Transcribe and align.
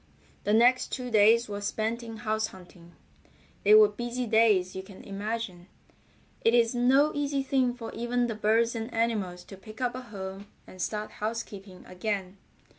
The 0.45 0.53
next 0.53 0.91
two 0.91 1.11
days 1.11 1.47
were 1.47 1.61
spent 1.61 2.01
in 2.01 2.17
house 2.17 2.47
hunting. 2.47 2.95
They 3.63 3.75
were 3.75 3.87
busy 3.87 4.25
days 4.25 4.75
you 4.75 4.81
can 4.81 5.03
imagine. 5.03 5.67
It 6.43 6.55
is 6.55 6.73
no 6.73 7.11
easy 7.13 7.43
thing 7.43 7.75
for 7.75 7.91
even 7.93 8.25
the 8.25 8.33
birds 8.33 8.73
and 8.73 8.91
animals 8.91 9.43
to 9.43 9.57
pick 9.57 9.79
up 9.79 9.93
a 9.93 10.01
home 10.01 10.47
and 10.65 10.81
start 10.81 11.11
housekeeping 11.11 11.85
again. 11.85 12.37